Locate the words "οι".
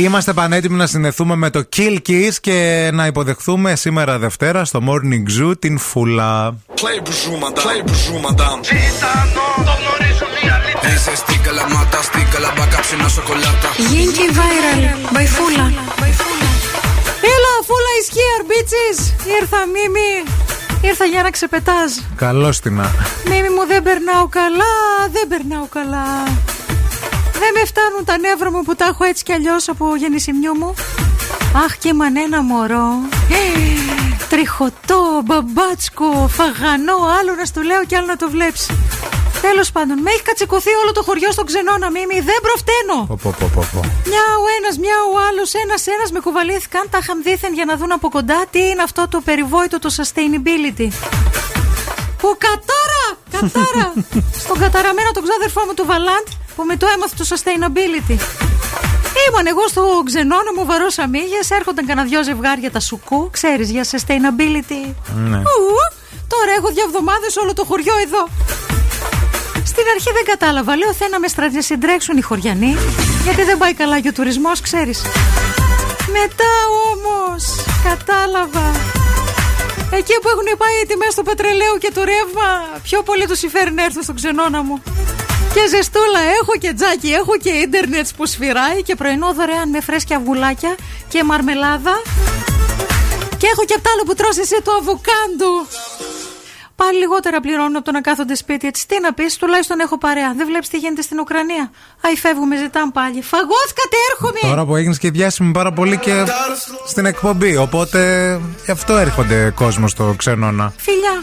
72.16-72.20, 80.82-80.86